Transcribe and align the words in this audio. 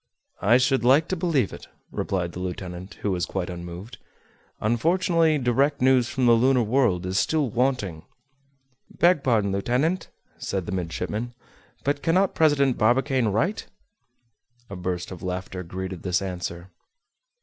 "I 0.41 0.57
should 0.57 0.83
like 0.83 1.07
to 1.09 1.15
believe 1.15 1.53
it," 1.53 1.67
replied 1.91 2.31
the 2.31 2.39
lieutenant, 2.39 2.95
who 3.03 3.11
was 3.11 3.27
quite 3.27 3.51
unmoved. 3.51 3.99
"Unfortunately 4.59 5.37
direct 5.37 5.79
news 5.79 6.09
from 6.09 6.25
the 6.25 6.31
lunar 6.31 6.63
world 6.63 7.05
is 7.05 7.19
still 7.19 7.51
wanting." 7.51 8.05
"Beg 8.89 9.21
pardon, 9.23 9.51
lieutenant," 9.51 10.09
said 10.39 10.65
the 10.65 10.71
midshipman, 10.71 11.35
"but 11.83 12.01
cannot 12.01 12.33
President 12.33 12.79
Barbicane 12.79 13.27
write?" 13.27 13.67
A 14.71 14.75
burst 14.75 15.11
of 15.11 15.21
laughter 15.21 15.61
greeted 15.61 16.01
this 16.01 16.19
answer. 16.19 16.71